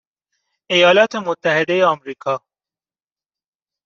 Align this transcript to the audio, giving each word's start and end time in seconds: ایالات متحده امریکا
ایالات 0.73 1.15
متحده 1.15 1.77
امریکا 1.93 2.35